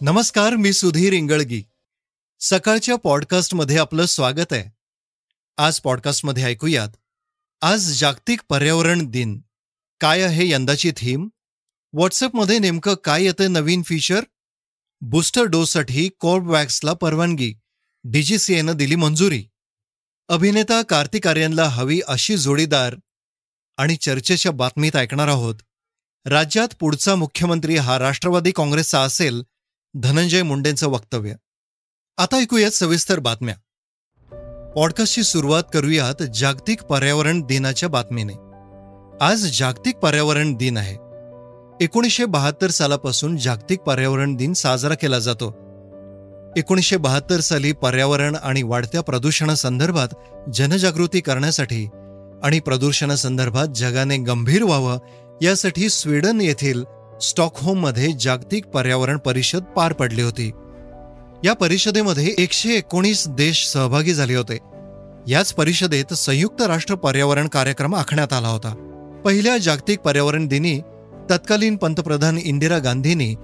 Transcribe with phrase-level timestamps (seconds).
[0.00, 1.62] नमस्कार मी सुधीर इंगळगी.
[2.40, 4.64] सकाळच्या पॉडकास्टमध्ये आपलं स्वागत आहे.
[5.56, 6.88] आज पॉडकास्टमध्ये ऐकूयात
[7.62, 9.40] आज जागतिक पर्यावरण दिन.
[10.00, 11.28] काय आहे यंदाची थीम?
[11.92, 14.20] व्हॉट्सअपमध्ये नेमकं काय येतं नवीन फीचर
[15.00, 17.54] बूस्टर डोससाठी कोर्बवॅक्सला परवानगी.
[18.04, 19.44] डीजीसीएनं दिली मंजुरी.
[20.28, 22.96] अभिनेता कार्तिक आर्यनला हवी अशी जोडीदार.
[23.76, 25.54] आणि चर्चेच्या बातमीत ऐकणार आहोत.
[26.26, 29.42] राज्यात पुढचा मुख्यमंत्री हा राष्ट्रवादी काँग्रेसचा असेल
[29.98, 31.34] धनंजय मुंडेंचं वक्तव्य.
[32.16, 33.54] आता ऐकूयात सविस्तर बातम्या.
[34.74, 38.32] पॉडकास्टची सुरुवात करूयात जागतिक पर्यावरण दिनाच्या बातमीने.
[39.20, 40.94] आज जागतिक पर्यावरण दिन आहे.
[41.84, 45.48] एकोणीसशे बहात्तर सालापासून जागतिक पर्यावरण दिन साजरा केला जातो.
[46.56, 50.08] एकोणीसशे बहात्तर साली पर्यावरण आणि वाढत्या प्रदूषणासंदर्भात
[50.54, 51.86] जनजागृती करण्यासाठी
[52.42, 54.98] आणि प्रदूषणासंदर्भात जगाने गंभीर व्हावं
[55.42, 56.84] यासाठी स्वीडन येथील
[57.22, 60.50] स्टॉकहोममध्ये जागतिक पर्यावरण परिषद पार पडली होती.
[61.44, 64.58] या परिषदेमध्ये एकशे एकोणीस देश सहभागी झाले होते.
[65.28, 68.74] याच परिषदेत संयुक्त राष्ट्र पर्यावरण कार्यक्रम आखण्यात आला होता.
[69.24, 70.80] पहिल्या जागतिक पर्यावरण दिनी
[71.30, 73.34] तत्कालीन पंतप्रधान इंदिरा गांधींनी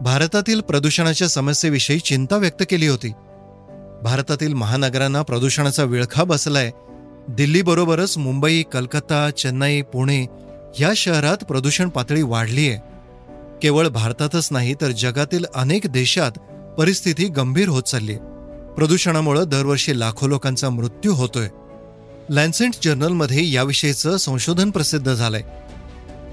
[0.00, 3.12] भारतातील प्रदूषणाच्या समस्येविषयी चिंता व्यक्त केली होती.
[4.02, 6.70] भारतातील महानगरांना प्रदूषणाचा विळखा बसलाय.
[7.28, 10.26] दिल्लीबरोबरच मुंबई कलकत्ता चेन्नई पुणे
[10.80, 12.91] या शहरात प्रदूषण पातळी वाढली आहे
[13.62, 16.32] केवळ भारतातच नाही तर जगातील अनेक देशात
[16.78, 18.14] परिस्थिती गंभीर होत चालली.
[18.76, 21.48] प्रदूषणामुळे दरवर्षी लाखो लोकांचा मृत्यू होतोय.
[22.30, 25.42] लॅन्सेंट जर्नलमध्ये याविषयीचं संशोधन प्रसिद्ध झालंय.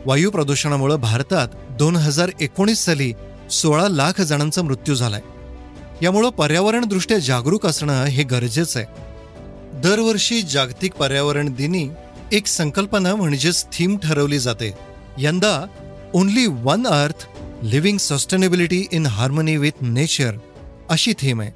[0.05, 3.13] वायू प्रदूषणामुळे भारतात दोन हजार एकोणीस साली
[3.51, 5.21] सोळा लाख जणांचा मृत्यू झालाय.
[6.01, 8.87] यामुळं पर्यावरणदृष्ट्या जागरूक असणं हे गरजेचं आहे
[9.79, 11.89] दरवर्षी जागतिक पर्यावरण दिनी
[12.31, 14.73] एक संकल्पना म्हणजेच थीम ठरवली जाते.
[15.17, 15.65] यंदा
[16.13, 17.27] only one earth
[17.63, 20.31] living sustainability in harmony with nature
[20.89, 21.51] अशी थीम आहे.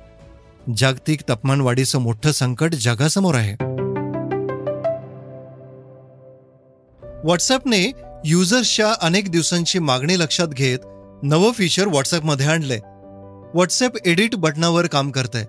[0.78, 3.54] जागतिक तापमानवाढीचं मोठं संकट जगासमोर आहे.
[7.24, 7.92] व्हॉट्सअपने
[8.26, 10.80] युजर्सच्या अनेक दिवसांची मागणी लक्षात घेत
[11.24, 12.80] नवं फीचर व्हॉट्सअपमध्ये आणलंय.
[13.54, 15.46] व्हॉट्सअप एडिट बटनावर काम करतंय.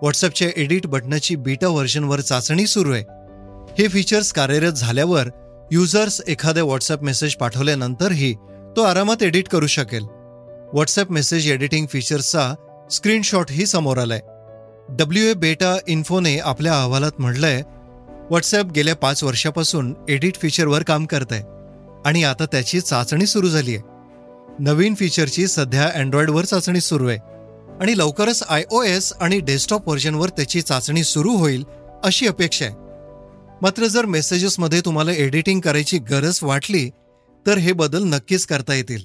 [0.00, 3.04] व्हॉट्सअपच्या एडिट बटनाची बीटा व्हर्जनवर चाचणी सुरू आहे.
[3.78, 5.28] हे फीचर्स कार्यरत झाल्यावर
[5.72, 8.34] युजर्स एखादे व्हॉट्सअप मेसेज पाठवल्यानंतरही
[8.76, 10.04] तो आरामात एडिट करू शकेल.
[10.72, 12.54] व्हॉट्सअप मेसेज एडिटिंग फीचर्सचा
[12.90, 14.20] स्क्रीनशॉटही समोर आलाय.
[14.90, 17.62] डब्ल्यू ए बेटा इन्फोने आपल्या अहवालात म्हटलंय
[18.30, 21.42] व्हॉट्सअप गेल्या पाच वर्षापासून एडिट फीचरवर काम करत आहे
[22.06, 27.18] आणि आता त्याची चाचणी सुरू झाली आहे नवीन फीचरची सध्या अँड्रॉइडवर चाचणी सुरू आहे
[27.80, 31.64] आणि लवकरच आय ओ एस आणि डेस्कटॉप व्हर्जनवर त्याची चाचणी सुरू होईल
[32.04, 32.74] अशी अपेक्षा आहे.
[33.62, 36.90] मात्र जर मेसेजेसमध्ये तुम्हाला एडिटिंग करायची गरज वाटली
[37.46, 39.00] तर हे बदल नक्कीच करता येतील.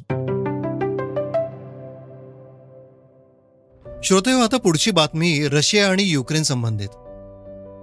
[4.03, 6.89] श्रोते हो, आता पुढची बातमी रशिया आणि युक्रेन संबंधित.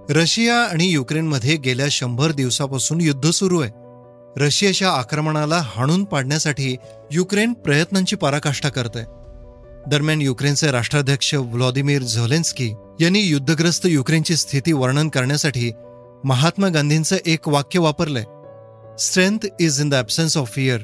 [0.09, 3.71] रशिया आणि युक्रेनमध्ये गेल्या शंभर दिवसापासून युद्ध सुरू आहे.
[4.37, 6.75] रशियाच्या आक्रमणाला हाणून पाडण्यासाठी
[7.11, 9.05] युक्रेन प्रयत्नांची पराकाष्ठा करत आहे
[9.89, 15.71] दरम्यान युक्रेनचे राष्ट्राध्यक्ष व्लादिमीर झोलेन्स्की यांनी युद्धग्रस्त युक्रेनची स्थिती वर्णन करण्यासाठी
[16.25, 18.23] महात्मा गांधींचं एक वाक्य वापरलंय.
[18.99, 20.81] Strength is in the absence of fear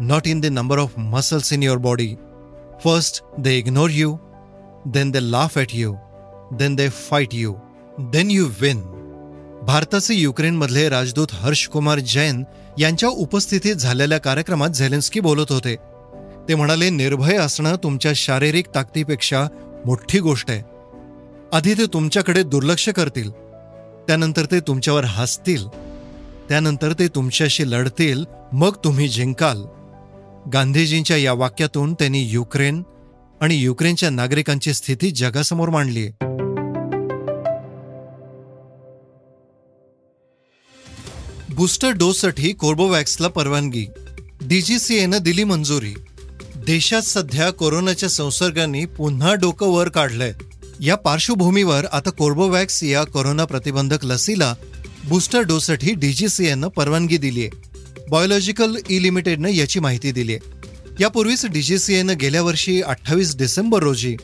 [0.00, 2.14] not in the number of muscles in your body
[2.84, 4.16] first they ignore you
[4.86, 5.94] then they laugh at you
[6.52, 7.54] then they fight you
[7.98, 8.82] then you win
[9.66, 12.44] भारताचे युक्रेनमधले राजदूत हर्षकुमार जैन
[12.78, 15.76] यांच्या उपस्थितीत झालेल्या कार्यक्रमात Zelensky बोलत होते.
[16.48, 19.46] ते म्हणाले निर्भय असणं तुमच्या शारीरिक ताकदीपेक्षा
[19.86, 20.62] मोठी गोष्ट आहे.
[21.52, 23.30] आधी ते तुमच्याकडे दुर्लक्ष करतील.
[24.10, 25.68] त्यानंतर ते तुमच्यावर हसतील.
[26.48, 28.24] त्यानंतर ते तुमच्याशी लढतील.
[28.52, 29.62] मग तुम्ही जिंकाल.
[30.52, 32.82] गांधीजींच्या या वाक्यातून त्यांनी युक्रेन
[33.40, 36.08] आणि युक्रेनच्या नागरिकांची स्थिती जगासमोर मांडली
[41.54, 43.86] बूस्टर डोससाठी कोर्बोवॅक्सला परवानगी.
[44.46, 45.94] डीजीसीएनं दिली मंजुरी.
[46.56, 50.32] देशात सध्या कोरोनाच्या संसर्गाने पुन्हा डोकं वर काढलंय.
[50.82, 54.54] या पार्श्वभूमीवर आता कोर्बोवॅक्स या कोरोना प्रतिबंधक लसीला
[55.08, 60.58] बूस्टर डोससाठी डीजीसीएनं परवानगी दिली आहे बायोलॉजिकल ई लिमिटेडनं याची माहिती दिली आहे
[61.00, 64.16] यापूर्वीच डीजीसीएनं गेल्या वर्षी अठ्ठावीस डिसेंबर रोजी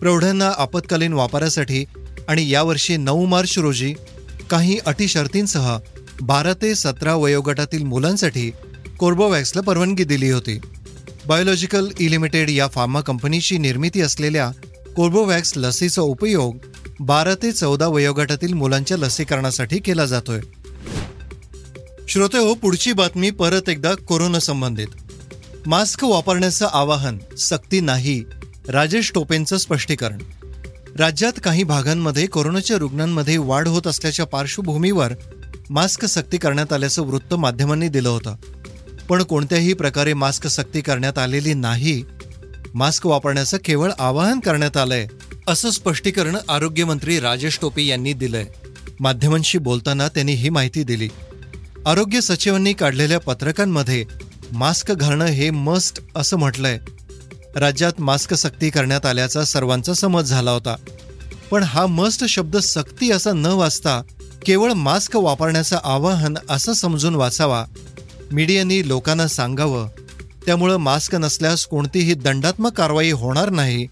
[0.00, 1.84] प्रौढांना आपत्कालीन वापरासाठी
[2.28, 3.94] आणि यावर्षी नऊ मार्च रोजी
[4.50, 5.76] काही अटी शर्तींसह
[6.22, 8.50] बारा ते सतरा वयोगटातील मुलांसाठी
[8.98, 10.58] कोर्बोवॅक्सला परवानगी दिली होती.
[11.26, 14.50] बायोलॉजिकल ई लिमिटेड या फार्मा कंपनीची निर्मिती असलेल्या
[14.96, 16.56] कोर्बोवॅक्स लसीचा उपयोग
[17.00, 20.40] बारा ते चौदा वयोगटातील मुलांच्या लसीकरणासाठी केला जातोय.
[22.08, 24.86] श्रोते हो पुढची बातमी परत एकदा कोरोना संबंधित.
[25.66, 28.24] मास्क वापरण्याचं आवाहन सक्ती नाही
[28.68, 30.18] राजेश टोपेंचं स्पष्टीकरण.
[30.98, 35.12] राज्यात काही भागांमध्ये कोरोनाच्या रुग्णांमध्ये वाढ होत असल्याच्या पार्श्वभूमीवर
[35.70, 38.34] मास्क सक्ती करण्यात आल्याचं वृत्त माध्यमांनी दिलं होतं.
[39.08, 42.04] पण कोणत्याही प्रकारे मास्क सक्ती करण्यात आलेली नाही
[42.74, 45.06] मास्क वापरण्याचं केवळ आवाहन करण्यात आलंय
[45.48, 48.44] असं स्पष्टीकरण आरोग्यमंत्री राजेश टोपे यांनी दिलंय.
[49.00, 51.08] माध्यमांशी बोलताना त्यांनी ही माहिती दिली.
[51.86, 54.04] आरोग्य सचिवांनी काढलेल्या पत्रकांमध्ये
[54.52, 56.78] मास्क घालणं हे मस्ट असं म्हटलंय.
[57.56, 60.76] राज्यात मास्क सक्ती करण्यात आल्याचा सर्वांचा समज झाला होता.
[61.50, 64.02] पण हा मस्ट शब्द सक्ती असा न वाचता
[64.46, 67.64] केवळ मास्क वापरण्याचं आवाहन असं समजून वाचावा
[68.32, 69.88] मीडियानी लोकांना सांगावं
[70.46, 73.86] त्यामुळं मास्क नसल्यास कोणतीही दंडात्मक कारवाई होणार नाही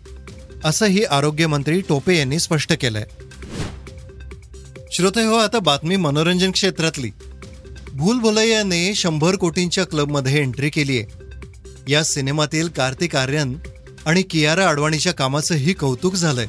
[0.65, 3.05] असंही आरोग्यमंत्री टोपे यांनी स्पष्ट केलंय.
[4.93, 7.11] श्रोते हो आता बातमी मनोरंजन क्षेत्रातली.
[7.93, 11.07] भूल भुलैयाने शंभर कोटींच्या क्लबमध्ये एंट्री केली आहे.
[11.89, 13.57] या सिनेमातील कार्तिक आर्यन
[14.07, 16.47] आणि कियारा अडवाणीच्या कामाचंही कौतुक झालंय.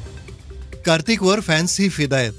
[0.86, 2.32] कार्तिकवर फॅन्स ही फिदा आहेत.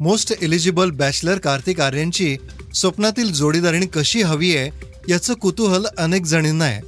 [0.00, 2.36] मोस्ट एलिजिबल बॅचलर कार्तिक आर्यनची
[2.74, 6.80] स्वप्नातील जोडीदारीण कशी हवी आहे याचं कुतूहल अनेक जणींना आहे.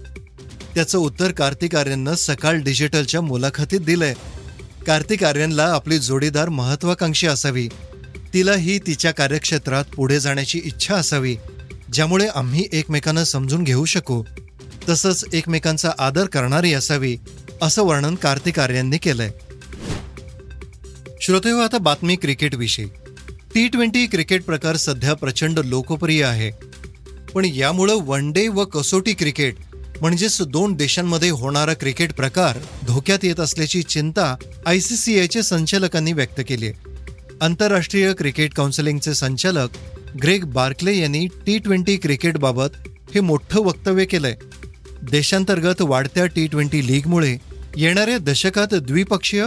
[0.75, 4.15] त्याचं उत्तर कार्तिक आर्यननं सकाळ डिजिटलच्या मुलाखतीत दिलंय.
[4.87, 7.69] कार्तिक आर्यनला आपली जोडीदार महत्वाकांक्षी असावी.
[8.35, 11.37] तिलाही तिच्या कार्यक्षेत्रात पुढे जाण्याची इच्छा असावी
[11.93, 14.25] ज्यामुळे आम्ही एकमेकांना समजून घेऊ शकू.
[14.89, 17.17] तसंच एकमेकांचा आदर करणारी असावी
[17.63, 19.31] असं वर्णन कार्तिक आर्यांनी केलंय.
[21.21, 22.87] श्रोते हो, आता बातमी क्रिकेटविषयी.
[23.55, 26.72] टी ट्वेंटी क्रिकेट प्रकार सध्या प्रचंड लोकप्रिय आहे.
[27.35, 29.55] पण यामुळं वन डे व कसोटी क्रिकेट
[30.01, 34.35] म्हणजेच दोन देशांमध्ये होणारा क्रिकेट प्रकार धोक्यात येत असल्याची चिंता
[34.67, 36.75] आयसीसीआयच्या संचालकांनी व्यक्त केली आहे.
[37.41, 39.69] आंतरराष्ट्रीय क्रिकेट काउन्सिलिंगचे संचालक
[40.23, 44.35] ग्रेग बार्कले यांनी टी ट्वेंटी क्रिकेटबाबत हे मोठं वक्तव्य केलंय.
[45.11, 47.37] देशांतर्गत वाढत्या टी ट्वेंटी लीगमुळे
[47.77, 49.47] येणाऱ्या दशकात द्विपक्षीय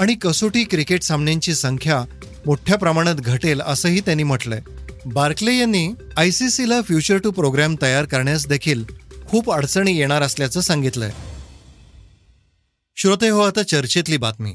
[0.00, 2.02] आणि कसोटी क्रिकेट सामन्यांची संख्या
[2.46, 4.60] मोठ्या प्रमाणात घटेल असंही त्यांनी म्हटलंय.
[5.12, 8.84] बार्कले यांनी आयसीसीला फ्युचर टू प्रोग्राम तयार करण्यास देखील
[9.28, 11.10] खूप अडचणी येणार असल्याचं सांगितलंय.
[12.96, 14.54] श्रोते हो आता चर्चेतली बातमी.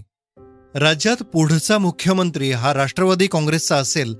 [0.75, 4.15] राज्यात पुढचा मुख्यमंत्री हा राष्ट्रवादी काँग्रेसचा असेल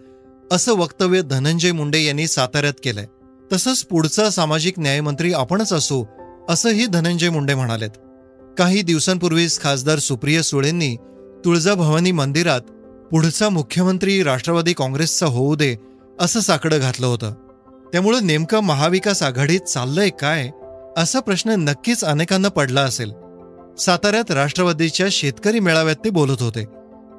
[0.52, 3.06] असं वक्तव्य धनंजय मुंडे यांनी साताऱ्यात केलंय.
[3.54, 6.06] तसंच पुढचा सामाजिक न्यायमंत्री आपणच असू
[6.50, 7.90] असंही धनंजय मुंडे म्हणालेत.
[8.58, 10.96] काही दिवसांपूर्वीच खासदार सुप्रिया सुळेंनी
[11.46, 12.62] तुळजाभवानी मंदिरात
[13.12, 15.91] पुढचा मुख्यमंत्री राष्ट्रवादी काँग्रेसचा होऊ दे
[16.22, 17.32] असं साकडं घातलं होतं.
[17.94, 20.50] त्यामुळं नेमकं महाविकास आघाडीत चाललंय काय
[20.98, 23.12] असा प्रश्न नक्कीच अनेकांना पडला असेल.
[23.80, 26.66] साताऱ्यात राष्ट्रवादीच्या शेतकरी मेळाव्यात ते बोलत होते.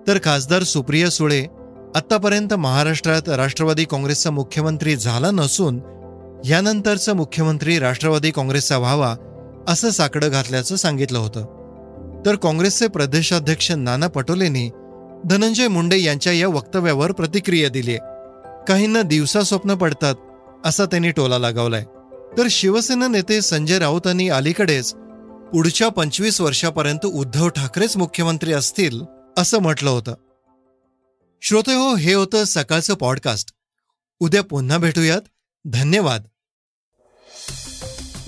[0.09, 1.47] तर खासदार सुप्रिया सुळे
[1.95, 5.81] आत्तापर्यंत महाराष्ट्रात राष्ट्रवादी काँग्रेसचा मुख्यमंत्री झाला नसून
[6.45, 9.17] यानंतरचा मुख्यमंत्री राष्ट्रवादी काँग्रेसचा व्हावा
[9.69, 11.45] असं साकडं घातल्याचं सांगितलं होतं.
[12.27, 14.71] तर काँग्रेसचे प्रदेशाध्यक्ष नाना पटोलेंनी
[15.25, 17.97] धनंजय मुंडे यांच्या या वक्तव्यावर प्रतिक्रिया दिली
[18.69, 20.15] काहींना दिवसा स्वप्न पडतात
[20.65, 21.85] असा त्यांनी टोला लगावलाय.
[22.39, 24.95] तर शिवसेना नेते संजय राऊतांनी अलीकडेच
[25.53, 29.01] पुढच्या पंचवीस वर्षापर्यंत उद्धव ठाकरेच मुख्यमंत्री असतील
[29.39, 30.15] असं म्हटलं होतं.
[31.43, 33.53] श्रोते हो हे होतं सकाळचं पॉडकास्ट.
[34.21, 35.21] उद्या पुन्हा भेटूयात.
[35.65, 36.23] धन्यवाद.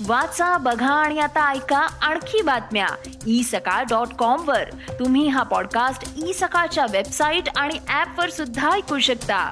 [0.01, 2.87] वाचा बघा आणि आता ऐका आणखी बातम्या.
[3.27, 4.63] ई सकाळ डॉट कॉम वर.
[4.99, 9.51] तुम्ही हा पॉडकास्ट ई सकाळच्या वेबसाईट आणि ऍप वर सुद्धा ऐकू शकता.